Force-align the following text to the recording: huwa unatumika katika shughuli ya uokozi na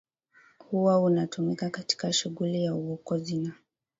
huwa 0.59 0.99
unatumika 1.01 1.69
katika 1.69 2.13
shughuli 2.13 2.63
ya 2.63 2.75
uokozi 2.75 3.37
na 3.39 3.53